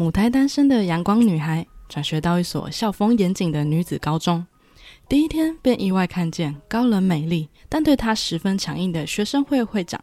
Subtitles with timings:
[0.00, 4.46] 母胎单身的阳光女孩转学到一所校风严谨的女子高中，
[5.06, 10.02] 第一天便意外看见高冷美丽但对她十分强硬的学生会会长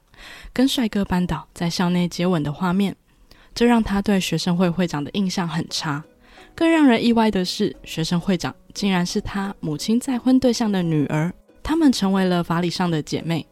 [0.53, 2.95] 跟帅哥班导在校内接吻的画面，
[3.55, 6.03] 这让她对学生会会长的印象很差。
[6.53, 11.33] 更让人意外的是，学生会长竟然是她母亲再婚对象的女儿，
[11.63, 13.43] 他们成为了法理上的姐妹，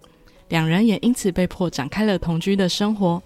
[0.49, 3.19] 两人也因此被迫展开了同居的生活。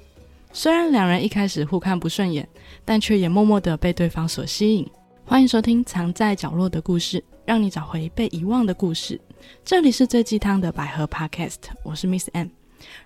[0.62, 2.46] 虽然两人一开始互看不顺眼，
[2.84, 4.86] 但却也默默的被对方所吸引。
[5.23, 9.17] 欢迎收听《藏在角落的故事》，让你找回被遗忘的故事。
[9.64, 12.50] 这里是最鸡汤的百合 Podcast，我是 Miss M。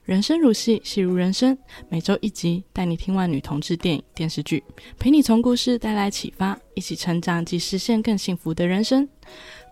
[0.03, 1.55] 人生如戏，戏如人生，
[1.89, 4.63] 每周一集，带你听完女同志电影、电视剧，
[4.97, 9.08] 陪你从故事带来启发，一起成长及实现更幸福的人生。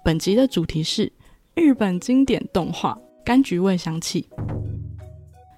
[0.06, 1.12] 本集的主题是
[1.56, 2.96] 日本经典动画
[3.28, 4.28] 《柑橘味香气》。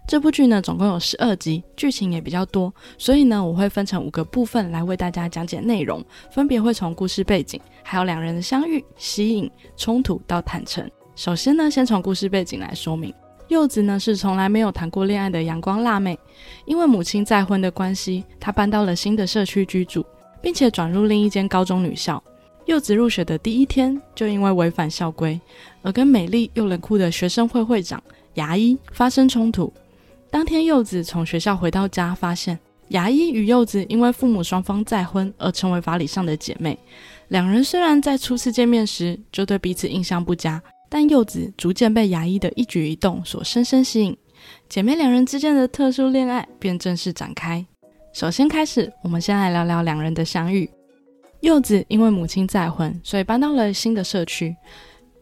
[0.06, 10.88] 这部剧呢，总共有十二集，剧情也比较多，所以呢，我会分成五个部分来为大家讲解内容，分别会从故事背景，还有两人的相遇、吸引、冲突到坦诚。
[11.16, 13.14] 首先呢，先从故事背景来说明，
[13.48, 16.20] 柚子呢是从来没有谈过恋爱的阳光辣妹，
[16.66, 20.06] 因为母亲再婚的关系，她搬到了新的社区居住，
[20.42, 22.22] 并且转入另一间高中女校。
[22.66, 25.40] 柚子入学的第一天，就因为违反校规，
[25.82, 28.02] 而跟美丽又冷酷的学生会会长
[28.36, 29.72] 牙医发生冲突。
[30.34, 36.76] 当天，柚子从学校回到家，发现牙医与柚子因为父母双方再婚而成为法理上的姐妹。
[37.28, 40.60] 两人虽然在初次见面时就对彼此印象不佳，
[40.90, 44.18] 但柚子逐渐被牙医的一举一动所深深吸引，
[44.68, 47.64] 姐妹两人之间的特殊恋爱便正式展开。
[48.12, 50.68] 首先开始，我们先来聊聊两人的相遇。
[51.42, 54.56] 柚子因为母亲再婚，所以搬到了新的社区，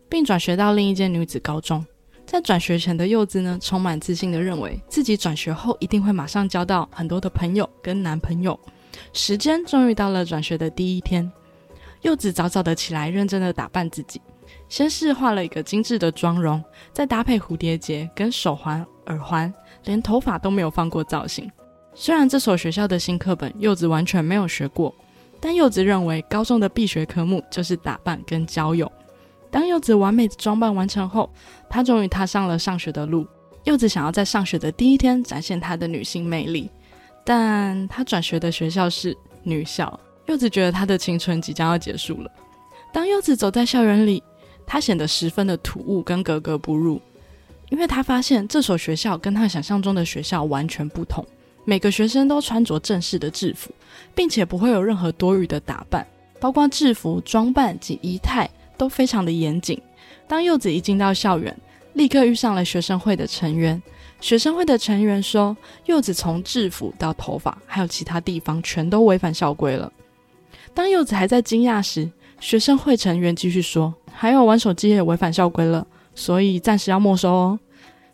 [0.08, 1.86] 并转学到另一间女子高中。
[2.32, 8.58] 在转学前的柚子呢，充满自信的认为自己转学后一定会马上交到很多的朋友跟男朋友。
[9.12, 11.30] 时间终于到了转学的第一天，
[12.04, 14.22] 柚子早早的起来，认真的打扮自己，
[14.70, 19.54] 先是画了一个精致的妆容，再搭配蝴蝶结跟手环、耳环，
[19.84, 21.52] 连头发都没有放过造型。
[21.94, 24.96] 虽然这所学校的新课本柚子完全没有学过，
[25.42, 28.90] 但柚子认为高中的必学科目就是打扮跟交友。
[29.52, 31.30] 当柚子完美的装扮完成后，
[31.70, 33.28] 她终于踏上了上学的路。
[33.66, 36.70] 柚子想要在上学的第一天展现她的女性魅力，
[37.24, 40.00] 但她转学的学校是女校。
[40.28, 42.32] 柚子觉得她的青春即将要结束了。
[42.94, 44.24] 当柚子走在校园里，
[44.66, 47.02] 她显得十分的突兀跟格格不入，
[47.70, 51.26] 因为她发现这所学校跟她想象中的学校完全不同。
[51.66, 53.70] 每个学生都穿着正式的制服，
[54.16, 56.08] 并且不会有任何多余的打扮，
[56.40, 58.50] 包括制服装扮及仪态。
[58.82, 59.80] 都非常的严谨。
[60.28, 61.56] 当柚子一进到校园，
[61.94, 63.80] 立刻遇上了学生会的成员。
[64.20, 65.56] 学生会的成员说，
[65.86, 69.94] 柚子从制服到头发，还有其他地方，全都违反校规了。
[70.74, 72.10] 当柚子还在惊讶时，
[72.40, 77.60] 学生会成员继续说，还有玩手机也违反校规了，所以暂时要没收哦。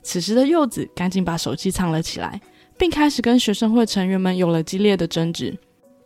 [0.03, 2.41] 此时的柚子赶紧把手机藏了起来，
[2.77, 5.57] 并开始跟学生会成员们有了激烈的争执。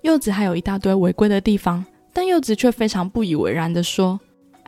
[0.03, 1.83] 柚子还有一大堆违规的地方，
[2.13, 4.19] 但柚子却非常不以为然的说。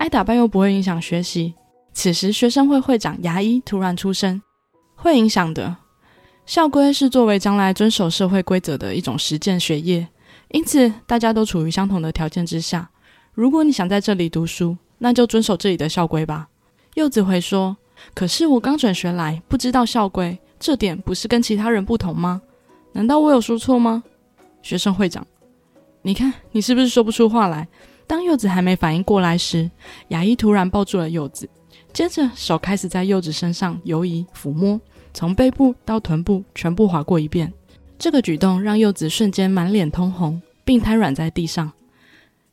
[0.04, 1.54] 爱打扮又不会影响学习。
[1.94, 4.42] 此时，学生会会长牙医突然出声
[4.96, 5.78] ：“会影响的。
[6.46, 10.06] 校规是作为将来遵守社会规则的一种实践学业，
[10.50, 12.90] 因此大家都处于相同的条件之下。
[13.32, 16.50] 如果你想在这里读书，那就遵守这里的校规吧。”
[16.96, 17.78] 柚子回说
[18.14, 22.42] ：“可是我刚转学来，不知道校规，这点不是跟其他人不同吗？
[22.92, 24.04] 难道我有说错吗？”
[24.62, 25.26] 学生会长，
[26.02, 27.66] 你看，你是不是说不出话来？
[28.14, 29.72] 当柚子还没反应过来时，
[30.10, 31.50] 牙医突然抱住了柚子，
[31.92, 34.80] 接着手开始在柚子身上游移抚摸，
[35.16, 37.52] 从背部到臀部全部划过一遍。
[37.98, 41.72] 这个举动让柚子瞬间满脸通红，并瘫软在地上。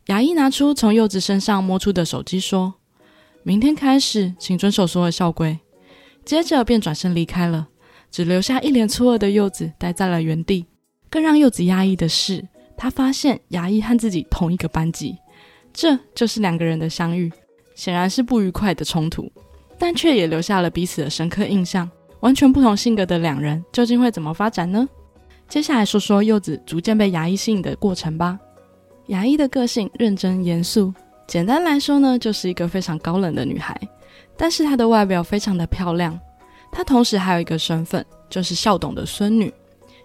[0.07, 2.73] 牙医拿出从柚子身上摸出的手机，说
[3.43, 5.59] 明天开始请遵守所有校规。
[6.25, 7.69] 接着便转身离开了，
[8.11, 10.65] 只留下一脸错愕的柚子待在了原地。
[11.11, 15.19] 更让柚子压抑的是，他发现牙医和自己同一个班级。
[15.73, 17.31] 这就是两个人的相遇，
[17.75, 19.31] 显然是不愉快的冲突，
[19.79, 21.91] 但却也留下了彼此的深刻印象。
[22.21, 24.87] 完全不同性格的两人，究竟会怎么发展呢？
[25.49, 28.39] 接下来说说柚子逐渐被牙医吸引的过程吧。
[29.07, 30.93] 牙医的个性认真严肃，
[31.27, 33.75] 简单来说呢，就是一个非常高冷的女孩。
[34.37, 36.19] 但是她的外表非常的漂亮，
[36.71, 39.51] 她同时还有一个身份，就是校董的孙女，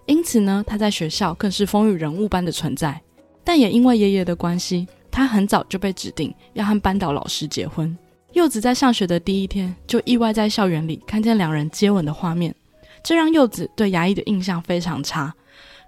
[0.05, 3.01] 因此呢，她在学校更是风云人物般的存在。
[3.43, 4.87] 但也因为爷爷的关系。
[5.15, 7.97] 他很早就被指定要和班导老师结婚。
[8.33, 12.53] 柚子在上学的第一天就意外在校园里看见两人接吻的画面，
[13.01, 15.33] 这让柚子对牙医的印象非常差。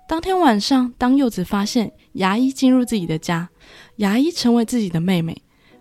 [0.07, 3.49] 当天晚上，当柚子发现牙医进入自己的家，
[3.97, 5.35] 牙医成为自己的妹妹，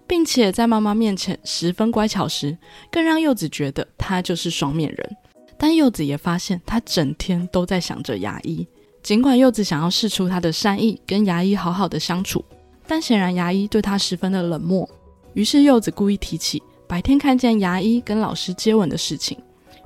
[0.09, 2.59] 并且在妈妈面前十分乖巧时，
[2.91, 5.17] 更让柚子觉得她就是双面人。
[5.57, 8.67] 但柚子也发现，她整天都在想着牙医。
[9.05, 12.45] 尽管柚子想要试出她的善意，跟牙医好好的相处，
[12.87, 14.89] 但显然牙医对她十分的冷漠。
[15.35, 19.39] 于是柚子故意提起白天看见牙医跟老师接吻的事情，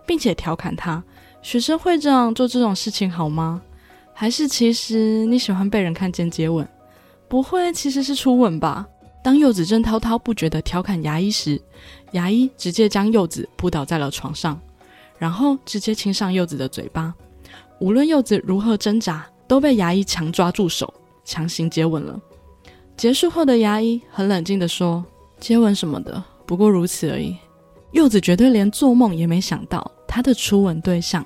[0.07, 1.03] 并且调侃他
[1.43, 3.61] ：“学生会长做这种事情好吗？
[4.13, 6.69] 还是其实你喜欢被人看见接吻？
[7.27, 8.87] 不会，其实是初吻吧？”
[9.23, 11.61] 当柚子正滔滔不绝地调侃牙医时，
[12.13, 14.59] 牙医直接将柚子扑倒在了床上，
[15.19, 17.15] 然后直接亲上柚子的嘴巴。
[17.81, 20.93] 无论柚子如何挣扎，都被牙医强抓住手，
[21.25, 22.21] 强行接吻了。
[23.01, 25.03] 结束后的牙医很冷静地说
[25.41, 27.35] ：“接吻什么的，不过如此而已。”
[27.93, 31.25] 柚子绝对连做梦也没想到，她的初吻对象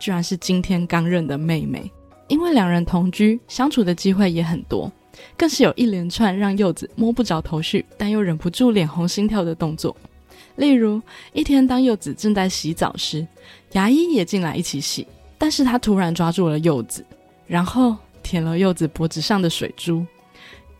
[0.00, 1.88] 居然是今天刚认的妹妹。
[2.26, 4.90] 因为两人同居，相处的机会也很多，
[5.36, 9.96] 更是有一连串让柚子摸不着头绪，但又忍不住脸红心跳的动作。
[10.56, 11.00] 例如，
[11.32, 13.24] 一天当柚子正在洗澡时，
[13.74, 15.06] 牙医也进来一起洗。
[15.38, 17.06] 但是他突然抓住了柚子，
[17.46, 20.04] 然后舔了柚子脖子上的水珠。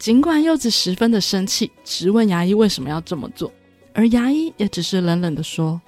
[0.02, 3.52] 尽管柚子十分的生气，直问牙医为什么要这么做，
[3.92, 5.80] 而牙医也只是冷冷的说：“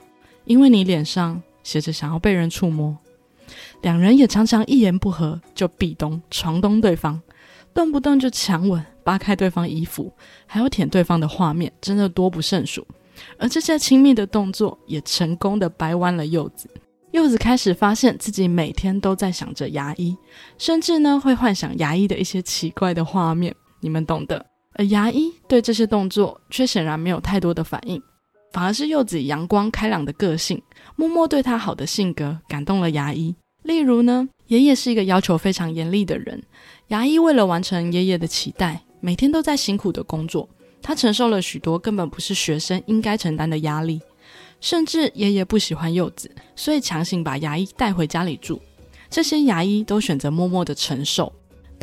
[0.47, 2.97] 因为你脸上写着想要被人触摸。”
[3.83, 7.21] 两人也常常一言不合就壁咚、床咚对方，
[7.75, 10.13] 动不动就强吻、扒开对方衣服，
[10.47, 12.87] 还要舔对方的画面，真的多不胜数。
[13.37, 16.71] 而这些亲密的动作也成功的掰弯了柚子。
[17.11, 20.17] 柚子开始发现自己每天都在想着牙医，
[20.57, 23.53] 甚至呢会幻想牙医的一些奇怪的画面，
[23.85, 24.45] 你们懂的。
[24.73, 28.03] 而牙医对这些动作却显然没有太多的反应，
[28.51, 30.61] 反而是柚子阳光开朗的个性，
[30.97, 33.37] 默默对他好的性格感动了牙医。
[33.63, 36.43] 例如呢，爷爷是一个要求非常严厉的人，
[36.89, 40.49] 牙医为了完成爷爷的期待，每天都在辛苦的工作，
[40.83, 44.01] 他承受了许多根本不是学生应该承担的压力。
[44.61, 48.61] 甚至爷爷不喜欢柚子，所以强行把牙医带回家里住。
[49.11, 51.31] 这些牙医都选择默默的承受，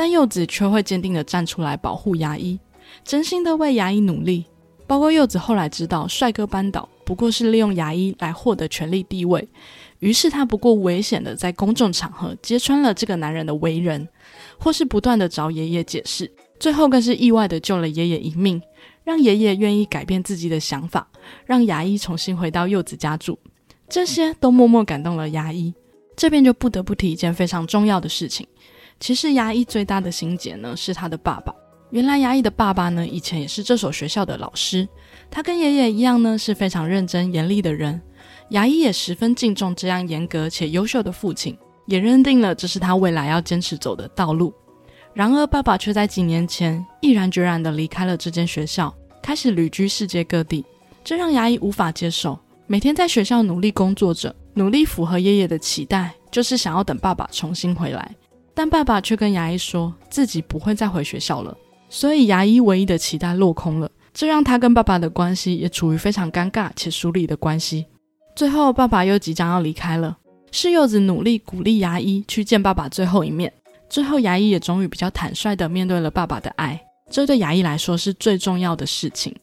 [0.01, 2.59] 但柚子却会坚定的站出来保护牙医，
[3.03, 4.44] 真心的为牙医努力。
[4.88, 9.48] 包括柚子后来知道，帅哥班导不过是利用牙医来获得权力地位，
[10.00, 14.09] 于是他不顾危险的在公众场合揭穿了这个男人的为人，
[14.57, 18.59] 或是不断的找爷爷解释，最后更是意外的救了爷爷一命。
[19.03, 21.07] 让爷爷愿意改变自己的想法，
[21.45, 23.38] 让牙医重新回到柚子家住，
[23.88, 25.71] 这些都默默感动了牙医。
[26.18, 28.48] 这边就不得不提一件非常重要的事情。
[29.01, 31.51] 其实牙医最大的心结呢，是他的爸爸。
[31.89, 34.88] 原来牙医的爸爸呢，以前也是这所学校的老师。
[35.30, 38.00] 他跟爷爷一样呢，是非常认真严厉的人。
[38.50, 41.57] 牙医也十分敬重这样严格且优秀的父亲，
[41.88, 44.53] 也认定了这是他未来要坚持走的道路。
[45.15, 50.63] 然而，爸爸却在几年前毅然决然地离开了这间学校，开始旅居世界各地。
[51.03, 52.39] 这让牙医无法接受。
[52.68, 58.15] 每天在学校努力工作着，努力符合爷爷的期待，就是想要等爸爸重新回来。
[58.53, 61.57] 但爸爸却跟牙医说自己不会再回学校了，
[61.89, 63.89] 所以牙医唯一的期待落空了。
[64.13, 67.86] 这让他跟爸爸的关系也处于非常尴尬且疏离的关系。
[68.36, 70.18] 最后，爸爸又即将要离开了，
[70.51, 73.51] 是柚子努力鼓励牙医去见爸爸最后一面。
[73.89, 79.36] 最后，牙医也终于比较坦率地面对了爸爸的爱，这对牙医来说是最重要的事情。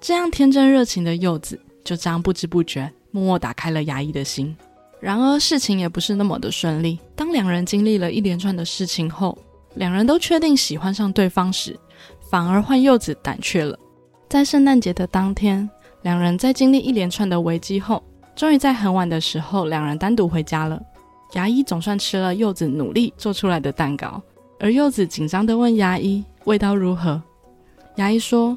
[0.00, 4.56] 这样天真热情的柚子，就这样不知不觉默默打开了牙医的心。
[5.04, 6.98] 然而，事情也不是那么的顺利。
[7.14, 9.36] 当两人经历了一连串的事情后，
[9.74, 11.78] 两人都确定喜欢上对方时，
[12.30, 13.78] 反而换柚子胆怯了。
[14.30, 15.68] 在圣诞节的当天，
[16.00, 18.02] 两人在经历一连串的危机后，
[18.34, 20.80] 终于在很晚的时候，两人单独回家了。
[21.34, 24.22] 牙医总算吃了柚子努力做出来的蛋糕，
[24.58, 27.22] 而柚子紧张地问牙医味道如何。
[27.96, 28.56] 牙医说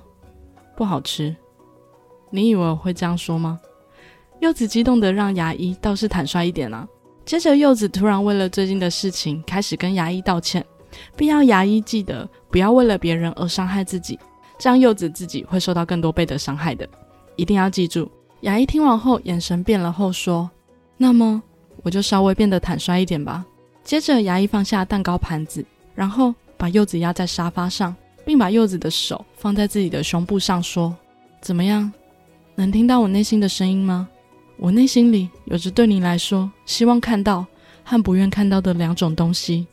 [0.78, 1.36] 不好吃。
[2.30, 3.60] 你以为我会这样说吗？
[4.40, 6.88] 柚子激动的让牙医倒是坦率一点啊。
[7.26, 10.66] 接着柚子突然为了最近的事情开始跟牙医道歉，
[11.16, 14.18] 并要牙医记得不要为了别人而伤害自己，
[14.58, 16.88] 这样柚子自己会受到更多倍的伤害的。
[17.36, 18.10] 一定要记住。
[18.42, 20.50] 牙医听完后眼神变了后说
[20.98, 21.42] ：“那么。”
[21.84, 23.46] 我就稍微变得坦率一点吧。
[23.84, 25.64] 接着，牙医放下蛋糕盘子，
[25.96, 30.94] 然后把柚子压在沙发上，并把柚子的手放在自己的胸部上，说
[31.40, 31.90] ：“怎么样？
[32.56, 34.10] 能听到我内心的声音吗？
[34.58, 37.46] 我内心里有着对你来说希望看到
[37.84, 39.68] 和不愿看到的两种东西。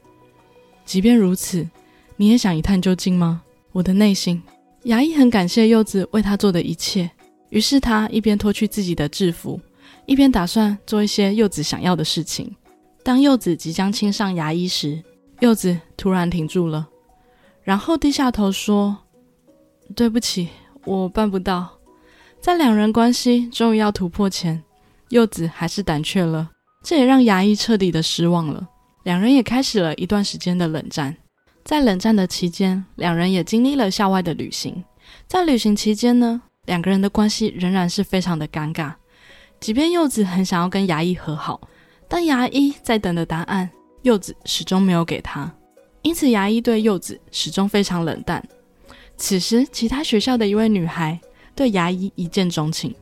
[0.84, 1.68] 即便如此，
[2.16, 3.42] 你也想一探究竟吗？
[3.72, 4.42] 我的内心。”
[4.84, 7.10] 牙医很感谢柚子为他做的一切，
[7.48, 9.58] 于是他一边脱去自己的制服。
[10.06, 12.54] 一边打算做一些柚子想要的事情。
[13.02, 15.02] 当柚子即将亲上牙医时，
[15.40, 16.86] 柚子突然停住了，
[17.62, 18.98] 然后低下头说
[19.96, 20.48] ：“对不起，
[20.84, 21.78] 我办不到。”
[22.40, 24.62] 在两人关系终于要突破前，
[25.14, 26.50] 柚子还是胆怯了，
[26.82, 28.66] 这也让牙医彻底的失望了。
[29.04, 31.16] 两人也开始了一段时间的冷战。
[31.64, 34.82] 在冷战的期间，两人也经历了校外的旅行。
[35.28, 38.92] 在旅行期间呢，两个人的关系仍然是非常的尴尬。
[39.60, 41.60] 即便柚子很想要跟牙医和好，
[42.08, 43.70] 但牙医在等的答案，
[44.02, 45.48] 柚子始终没有给他。
[46.02, 48.44] 因此，牙医对柚子始终非常冷淡。
[49.16, 51.20] 此时，其他学校的一位女孩
[51.54, 52.92] 对牙医一见钟情，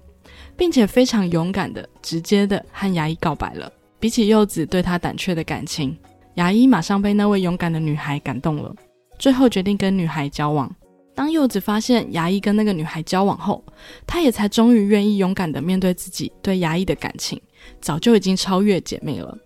[0.57, 3.73] 并且非常勇敢的、直接的和牙医告白了。
[3.99, 5.97] 比起柚子对他胆怯的感情。
[6.35, 8.75] 牙医马上被那位勇敢的女孩感动了，
[9.19, 10.75] 最后决定跟女孩交往。
[11.15, 13.63] 当柚子发现牙医跟那个女孩交往后，
[14.07, 17.39] 她也才终于愿意勇敢的面对自己对牙医的感情，
[17.83, 19.37] 早就已经超越姐妹了。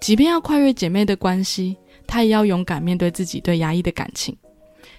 [0.00, 1.76] 即便要跨越姐妹的关系，
[2.06, 4.36] 她也要勇敢面对自己对牙医的感情。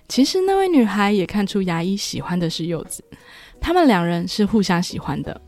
[0.09, 3.01] 其实那位女孩也看出牙医喜欢的是柚子，
[3.61, 5.39] 他们两人是互相喜欢的。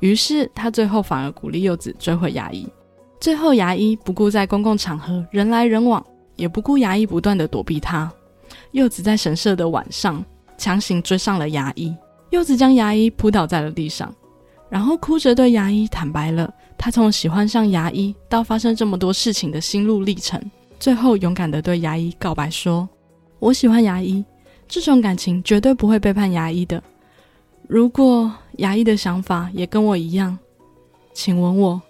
[0.00, 2.66] 于是他最后反而鼓励柚子追回牙医。
[3.20, 6.04] 最后，牙医不顾在公共场合人来人往，
[6.36, 8.10] 也不顾牙医不断的躲避他。
[8.72, 10.24] 柚子在神社的晚上
[10.56, 11.94] 强行追上了牙医，
[12.30, 14.10] 柚子将牙医扑倒在了地上，
[14.70, 20.40] 然后哭着对牙医坦白了他从喜欢上牙医到发生这么多事情的心路历程。
[20.78, 22.88] 最后，勇敢的对牙医告白说
[23.38, 24.24] ：“我喜欢牙医，
[24.66, 26.82] 这种感情绝对不会背叛牙医的。
[27.72, 30.36] 如果牙医的想法也跟我一样，
[31.14, 31.80] 请吻我。”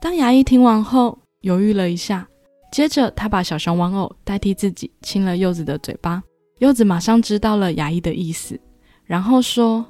[0.00, 2.26] 当牙医听完后，犹豫了一下，
[2.72, 6.22] 接着他把小熊玩偶代替自己亲了柚子的嘴巴。
[6.60, 8.58] 柚子马上知道了牙医的意思，
[9.04, 9.84] 然后说：“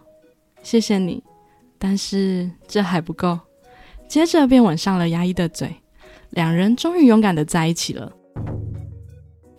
[0.64, 1.22] 谢谢你，
[1.78, 3.38] 但是这还不够。”
[4.08, 5.72] 接着便吻上了牙医的嘴，
[6.30, 8.12] 两人终于勇敢的在一起了。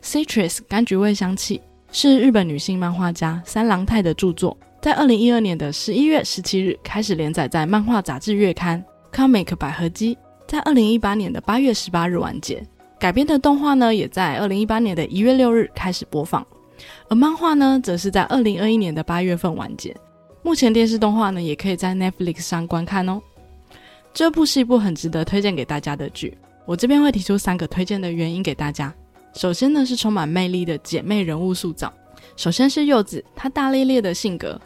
[0.02, 1.62] Citrus 柑橘味香气
[1.94, 10.18] 是日本女性漫画家三郎太的著作，在二零一二年的十一月十七日开始连载在漫画杂志月刊 Comic 百合姬。
[10.48, 12.66] 在二零一八年的八月十八日完结，
[12.98, 16.48] 改编的动画呢，也在二零一八年的一月六日开始播放，
[17.10, 19.94] 而漫画呢，则是在二零二一年的八月份完结。
[20.42, 23.22] 目前电视动画呢，也可以在 Netflix 上观看哦。
[24.14, 28.96] 这部是一部很值得推荐给大家的剧，我这边会提出三个推荐的原因给大家。
[29.34, 31.94] 首先呢，是充满魅力的姐妹人物塑造。
[32.38, 34.60] 首先是柚子，她大咧咧的性格，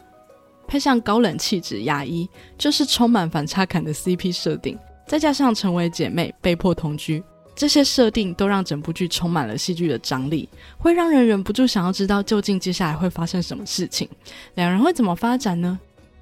[0.72, 2.26] 配上高冷气质牙医，
[2.58, 4.80] 就是充满反差感的 CP 设定。
[5.06, 7.22] 再加上成为姐妹被迫同居，
[7.54, 10.48] 这些设定都让整部剧充满了戏剧的张力，
[10.78, 14.08] 会让人忍不住想要知道究竟接下来会发生什么事情，
[14.56, 15.78] 两人会怎么发展呢？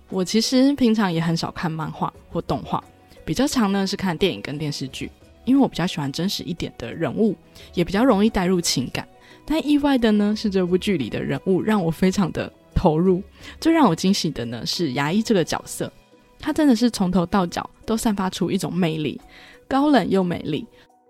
[0.10, 2.84] 我其实平常也很少看漫画或动画，
[3.24, 5.12] 比较常呢是看电影跟电视剧，
[5.46, 7.36] 因为我比较喜欢真实一点的人物，
[7.76, 9.08] 也比较容易带入情感。
[9.46, 13.22] 但意外的呢是这部剧里的人物让我非常的投入，
[13.60, 15.92] 最让我惊喜的呢是牙医这个角色。
[16.40, 19.20] 她真的是从头到脚都散发出一种魅力，
[19.68, 20.66] 高冷又美丽，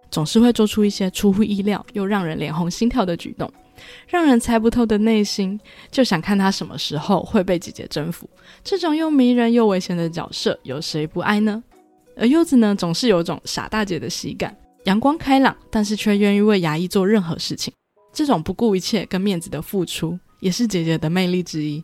[0.10, 3.48] 总是会做出一些出乎意料又让人脸红心跳的举动，
[4.08, 5.60] 让人猜不透的内心
[5.92, 8.28] 就想看她什么时候会被姐姐征服。
[8.64, 11.64] 这种又迷人又危险的角色，有谁不爱呢？
[12.18, 17.72] 而柚子呢，总是有种傻大姐的喜感，阳光开朗，但是却愿意为牙医做任何事情。
[18.12, 21.84] 这种不顾一切跟面子的付出，也是姐姐的魅力之一。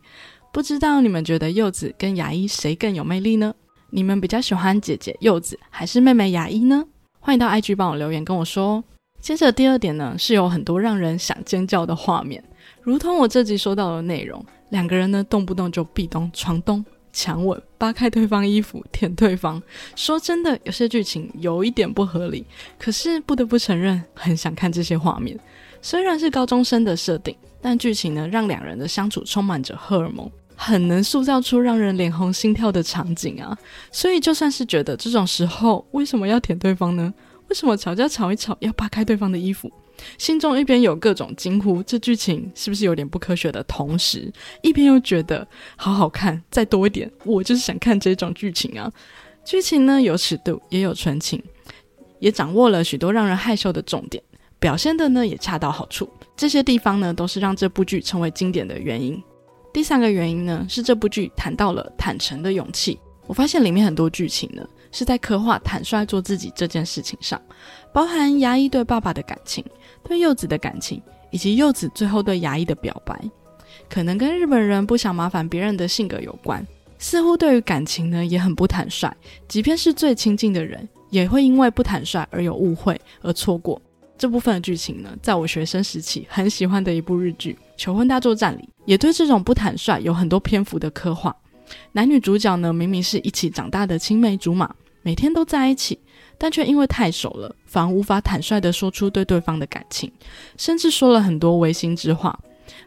[0.52, 3.54] 不知道你们觉得柚子跟牙医谁更有魅力呢？
[3.90, 6.86] 你们比较喜欢姐姐柚子还是妹妹牙医呢？
[7.20, 8.84] 欢迎到 IG 帮我留言跟我说。
[9.20, 12.44] 接着第二点呢，是有很多让人想尖叫的画面，
[12.82, 19.62] 如同我这集说到的内容，两个人呢动不动就壁咚、床咚、强吻、扒开对方衣服、舔对方。
[19.96, 22.46] 说真的，有些剧情有一点不合理，
[22.78, 25.40] 可是不得不承认，很想看这些画面。
[25.82, 27.36] 虽然是高中生的设定，
[27.66, 30.30] 但剧情呢让两人的相处充满着荷尔蒙。
[30.56, 33.58] 很能塑造出让人脸红心跳的场景啊！
[33.92, 37.12] 所以就算是觉得这种时候为什么要舔对方呢？
[37.50, 39.70] 为什么吵架吵一吵要扒开对方的衣服？
[40.18, 44.32] 心中一边有各种惊呼，这剧情是不是有点不科学的同时，
[44.62, 45.46] 一边又觉得
[45.76, 48.90] 好好看，再多一点，我就是想看这种剧情啊！
[49.44, 51.44] 剧情呢有尺度，也有纯情，
[52.20, 54.24] 也掌握了许多让人害羞的重点，
[54.66, 56.10] 表现的呢也恰到好处。
[56.36, 59.22] 这些地方呢都是让这部剧成为经典的原因。
[59.72, 63.00] 第三个原因呢，是这部剧谈到了坦诚的勇气。
[63.28, 67.40] 我发现里面很多剧情呢，是在刻画坦率做自己这件事情上，
[67.94, 69.64] 包含牙医对爸爸的感情、
[70.04, 73.16] 对柚子的感情，以及柚子最后对牙医的表白，
[73.88, 76.66] 可能跟日本人不想麻烦别人的性格有关。
[76.98, 79.16] 似乎对于感情呢，也很不坦率，
[79.48, 83.80] 即便是最亲近的人，也会因为不坦率而有误会而错过。
[84.18, 91.36] 这部分的剧情呢，在我学生时期很喜欢的一部日剧《求婚大作战》里，也对这种不坦率有很多篇幅的刻画。
[91.92, 96.00] 男女主角呢，明明是一起长大的青梅竹马，每天都在一起，
[96.38, 100.12] 但却因为太熟了，反而无法坦率地说出对对方的感情，
[100.58, 102.40] 甚至说了很多违心之话。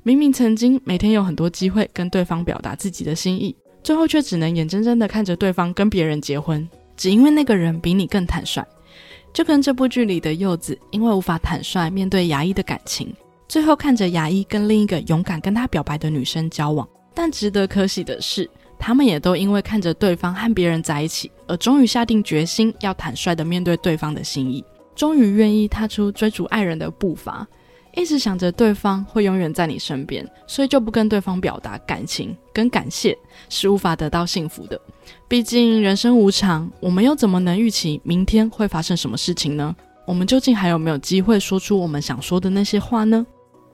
[0.02, 6.66] 明明曾经每天有很多机会跟对方表达自己的心意，最后却只能眼睁睁地看着对方跟别人结婚，
[6.96, 8.64] 只因为那个人比你更坦率。
[9.38, 13.14] 就跟这部剧里的柚子，因为无法坦率面对牙医的感情，
[13.46, 16.84] 最后看着牙医跟另一个勇敢跟他表白的女生交往。
[17.14, 24.64] 但值得可喜的是，他们也都因为看着对方和别人在一起，而终于下定决心要坦率的面对对方的心意，
[24.96, 27.46] 终于愿意踏出追逐爱人的步伐。
[27.94, 33.16] 一直想着对方会永远在你身边，所以就不跟对方表达感情跟感谢，
[33.48, 34.80] 是无法得到幸福的。
[35.26, 39.74] 毕竟人生无常，我们又怎么能预期明天会发生什么事情呢？
[40.06, 43.26] 我们究竟还有没有机会说出我们想说的那些话呢？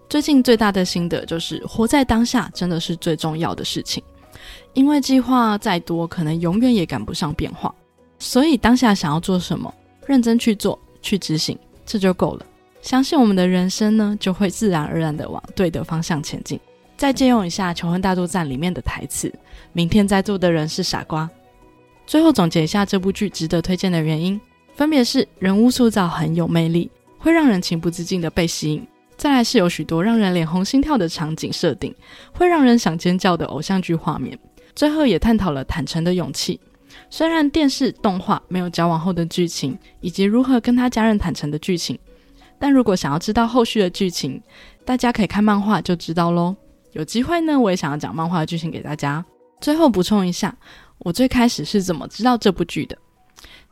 [0.09, 4.02] 最近最大的心得就是，活在当下真的是最重要的事情。
[4.73, 7.75] 因为计划再多，可能永远也赶不上变化，
[8.18, 9.73] 所以当下想要做什么，
[10.06, 12.47] 认真去做，去执行，这就够了。
[12.85, 16.61] 相信我们的人生呢，就会自然而然的往对的方向前进。
[16.99, 19.33] 再借用一下《求婚大作战》里面的台词
[19.73, 21.29] ：“明天在座的人是傻瓜。”
[22.07, 24.38] 最后总结一下这部剧值得推荐的原因，
[24.75, 28.83] 分别是人物塑造很有魅力，会让人情不自禁的被吸引；
[29.17, 31.95] 再来是有许多让人脸红心跳的场景设定，
[32.35, 34.37] 会让人想尖叫的偶像剧画面；
[34.75, 36.61] 最后也探讨了坦诚的勇气。
[37.09, 41.99] 虽然电视动画没有交往后的剧情，以及如何跟他家人坦诚的剧情。
[42.58, 44.40] 但如果想要知道后续的剧情，
[44.84, 46.54] 大家可以看漫画就知道喽。
[46.92, 49.25] 有机会呢，我也想要讲漫画的剧情给大家。
[49.61, 50.56] 最后补充一下，
[50.99, 52.96] 我最开始是怎么知道这部剧的？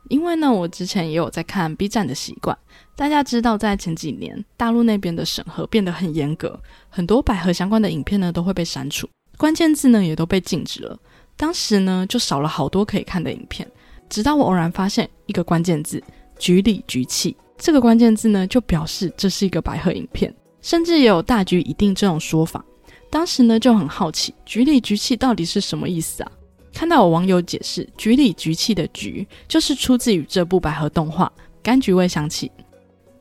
[0.09, 2.57] 因为呢，我之前也有在看 B 站的习惯。
[2.95, 6.59] 大家知道，在前几年，大陆那边的审核变得很严格，
[6.89, 10.99] 很多百合相关的影片呢都会被删除，关键字呢也都被禁止了。
[11.37, 13.65] 当时呢，就少了好多可以看的影片。
[14.09, 16.03] 直到我偶然发现一个关键字
[16.37, 17.35] “局里局气”。
[17.57, 22.63] 这个关键字呢，就表示这是一个百合影片，甚至也有大局已定这种说法。
[23.09, 26.31] 当时呢就很好奇，局里局气到底是什么意思啊？
[26.73, 31.31] 看到有网友解释，局里局气的局就是出自于这部百合动画
[31.65, 32.47] 《柑橘味香气》。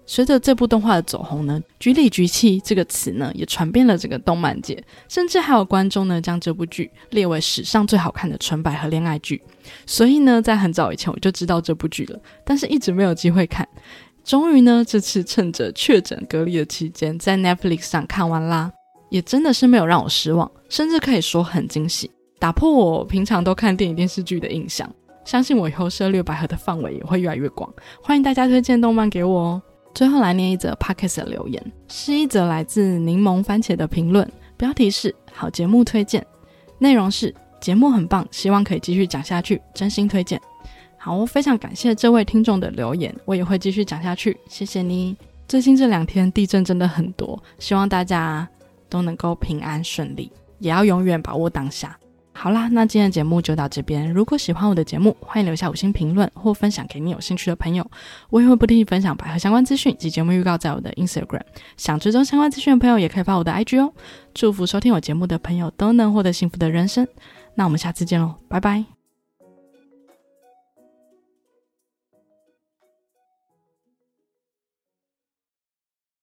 [0.05, 9.41] 随着这部动画的走红呢，“局里局气”这个词呢也传遍了整个动漫界，甚至还有观众呢将这部剧列为史上最好看的纯百合恋爱剧。
[9.87, 13.67] 所以呢，在很早以前我就知道这部剧了，但是一直没有机会看。
[14.25, 18.71] 终于呢，这次趁着确诊隔离的期间，在 Netflix 上看完啦，
[19.11, 24.89] 也真的是没有让我失望，甚至可以说很惊喜，打破我平常都看电影电视剧的印象。
[25.25, 27.73] 相信我以后涉猎百合的范围也会越来越广。
[28.03, 29.63] 欢迎大家推荐动漫给我哦。
[29.95, 36.27] 最后来念一则 Podcast 的留言，是一则来自柠檬番茄的评论，标题是“好节目推荐”，
[36.79, 40.41] 内容是节目很棒，希望可以继续讲下去，真心推荐。
[41.05, 45.17] 好，非常感谢这位听众的留言，我也会继续讲下去，谢谢你。
[45.49, 48.49] 最近这两天地震真的很多，希望大家
[48.89, 51.99] 都能够平安顺利，也要永远把握当下。
[52.33, 54.13] 好啦，那今天的节目就到这边。
[54.13, 57.85] 如果喜欢我的节目，欢迎留下五星评论或分享给你有兴趣的朋友。
[58.31, 61.43] 我也会不定期分享百合相关资讯及节目预告在我的 Instagram。
[61.77, 63.93] 想追踪相关资讯的朋友，也可以发我的 IG 哦。
[64.33, 67.05] 祝福收听我节目的朋友都能获得幸福的人生。
[67.57, 69.02] 那我们下次见喽，拜拜。